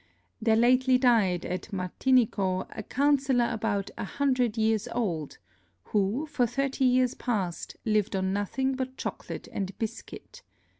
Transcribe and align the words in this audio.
There 0.41 0.55
lately 0.55 0.97
died 0.97 1.45
at 1.45 1.71
Martinico 1.71 2.65
a 2.75 2.81
Counsellor 2.81 3.49
about 3.51 3.91
a 3.99 4.03
hundred 4.03 4.57
Years 4.57 4.87
old, 4.95 5.37
who, 5.93 6.25
for 6.25 6.47
thirty 6.47 6.85
Years 6.85 7.13
past, 7.13 7.77
lived 7.85 8.15
on 8.15 8.33
nothing 8.33 8.73
but 8.75 8.97
Chocolate 8.97 9.47
and 9.51 9.77
Biscuit. 9.77 10.41